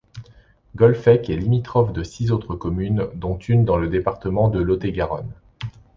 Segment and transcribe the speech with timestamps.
[0.75, 5.29] Golfech est limitrophe de six autres communes dont une dans le département de Lot-et-Garonne.